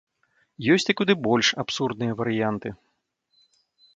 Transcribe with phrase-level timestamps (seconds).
[0.75, 2.69] Ёсць і куды больш абсурдныя варыянты.